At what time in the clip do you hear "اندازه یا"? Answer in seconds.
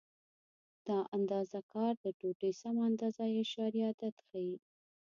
2.89-3.35